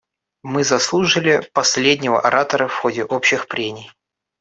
[0.41, 3.91] Мы заслушали последнего оратора в ходе общих прений.